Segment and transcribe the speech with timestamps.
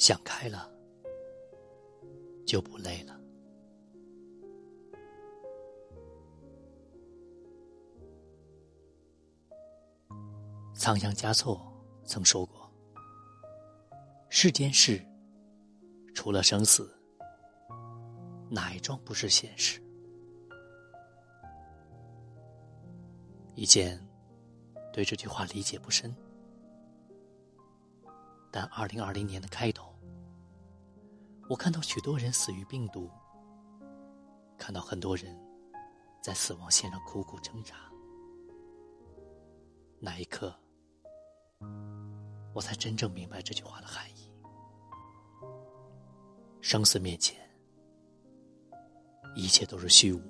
[0.00, 0.66] 想开了，
[2.46, 3.20] 就不累了。
[10.74, 11.60] 仓央嘉措
[12.02, 12.72] 曾说过
[14.30, 15.06] ：“世间事，
[16.14, 16.90] 除了生死，
[18.48, 19.82] 哪一桩不是现实？”
[23.54, 24.02] 以前
[24.94, 26.16] 对这句话理解不深，
[28.50, 29.89] 但二零二零年的开头，
[31.50, 33.10] 我看到许多人死于病毒，
[34.56, 35.36] 看到很多人
[36.22, 37.74] 在死亡线上苦苦挣扎，
[39.98, 40.54] 那一刻，
[42.54, 44.30] 我才真正明白这句话的含义：
[46.60, 47.36] 生死面前，
[49.34, 50.22] 一切都是虚无。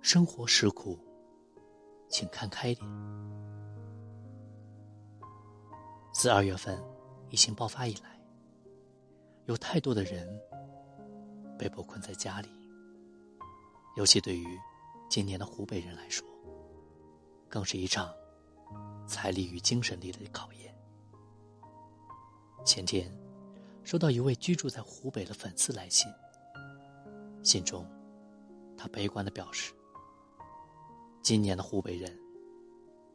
[0.00, 0.98] 生活实苦，
[2.08, 2.90] 请看开点。
[6.14, 6.82] 自二月份
[7.32, 8.20] 疫情爆发以来，
[9.46, 10.38] 有太多的人
[11.58, 12.48] 被迫困在家里。
[13.96, 14.46] 尤其对于
[15.08, 16.28] 今年的湖北人来说，
[17.48, 18.14] 更是一场
[19.06, 20.76] 财力与精神力的考验。
[22.66, 23.10] 前天，
[23.82, 26.12] 收到一位居住在湖北的粉丝来信，
[27.42, 27.90] 信中
[28.76, 29.72] 他悲观的表示。
[31.22, 32.14] 今年的湖北人，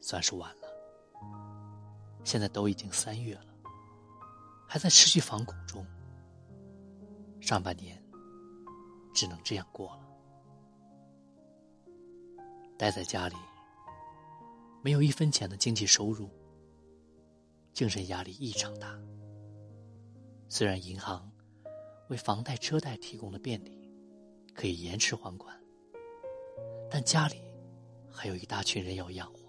[0.00, 0.68] 算是晚了。
[2.24, 3.49] 现在都已经三月了，
[4.72, 5.84] 还在持续防控中。
[7.40, 8.00] 上半年，
[9.12, 10.08] 只能这样过了。
[12.78, 13.34] 待在家里，
[14.80, 16.30] 没有一分钱的经济收入，
[17.72, 18.96] 精神压力异常大。
[20.48, 21.28] 虽然银行
[22.08, 23.92] 为房贷车贷提供了便利，
[24.54, 25.60] 可以延迟还款，
[26.88, 27.42] 但家里。
[28.12, 29.40] 还有一大群人要养活，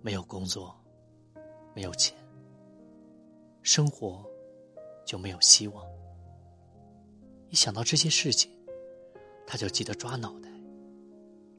[0.00, 0.74] 没有工作，
[1.74, 2.16] 没有钱，
[3.62, 4.24] 生活
[5.04, 5.86] 就没有希望。
[7.48, 8.50] 一想到这些事情，
[9.46, 10.48] 他就急得抓脑袋，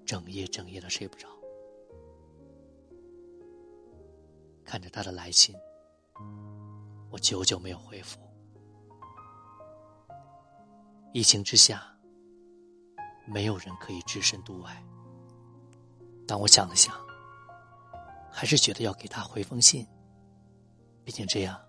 [0.05, 1.27] 整夜整夜的睡不着。
[4.63, 5.55] 看着他的来信，
[7.09, 8.19] 我久久没有回复。
[11.13, 11.89] 疫情之下。
[13.25, 14.85] 没有人可以置身度外。
[16.27, 16.93] 但我想了想，
[18.29, 19.87] 还是觉得要给他回封信。
[21.03, 21.59] 毕竟这样，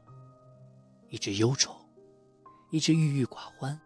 [1.08, 1.74] 一直忧愁，
[2.70, 3.80] 一直郁郁寡欢，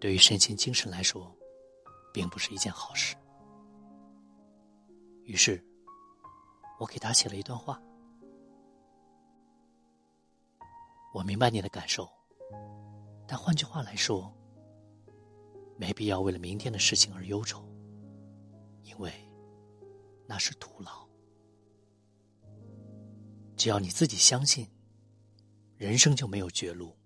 [0.00, 1.34] 对于身心精神来说，
[2.12, 3.14] 并不是一件好事。
[5.24, 5.62] 于是，
[6.80, 7.80] 我给他写了一段话。
[11.14, 12.08] 我明白你的感受，
[13.26, 14.32] 但换句话来说。
[15.78, 17.66] 没必要为了明天的事情而忧愁，
[18.84, 19.12] 因为
[20.28, 21.08] 那是徒劳。
[23.62, 24.66] 只要你自己相信，
[25.76, 26.96] 人生就没有绝路。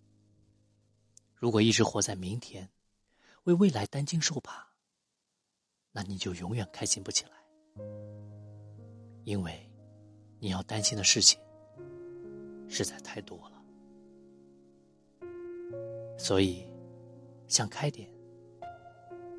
[1.35, 2.71] 如果一直活在明天，
[3.43, 4.67] 为未来担惊受怕，
[5.93, 7.33] 那你就永远开心不起来。
[9.25, 9.71] 因为
[10.41, 11.39] 你要担心的事情
[12.71, 13.63] 实在太多了，
[16.19, 16.67] 所以
[17.49, 18.11] 想开点。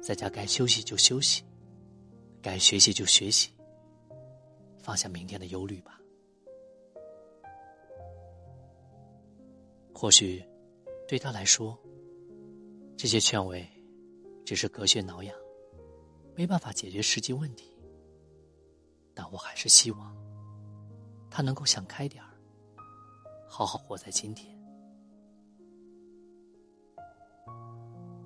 [0.04, 1.44] 在家该休息就休息，
[2.44, 3.50] 该学习就学习，
[4.78, 6.00] 放下明天的忧虑吧。
[10.00, 10.46] 或许
[11.08, 11.75] 对他来说，
[12.96, 13.68] 这些劝慰
[14.46, 15.35] 只是隔靴挠痒，
[16.35, 17.75] 没办法解决实际问题。
[19.16, 20.16] 但我还是希望
[21.31, 22.30] 他能够想开点儿，
[23.50, 24.56] 好好活在今天。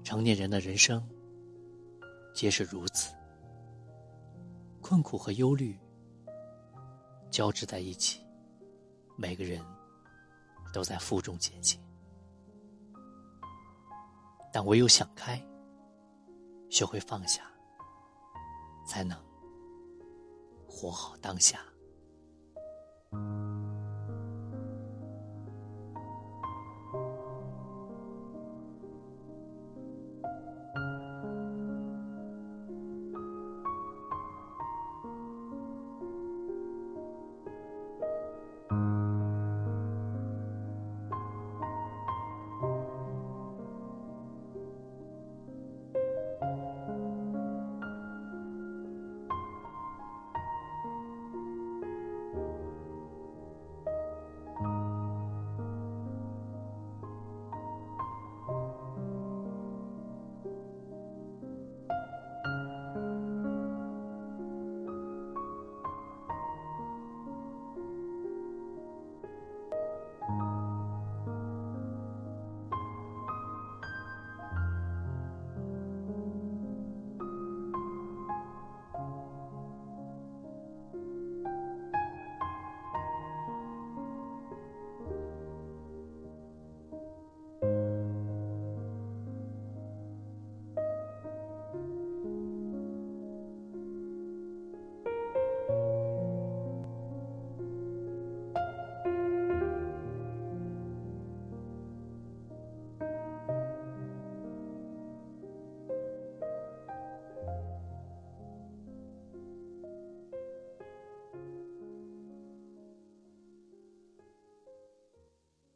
[0.03, 1.01] 成年人的人生。
[2.33, 3.13] 皆是如此，
[4.81, 5.77] 困苦和忧虑
[7.29, 8.21] 交织在一起，
[9.17, 9.63] 每个人
[10.71, 11.79] 都在负重前行。
[14.53, 15.41] 但唯有想开，
[16.69, 17.43] 学会放下，
[18.85, 19.17] 才能
[20.67, 21.61] 活好当下。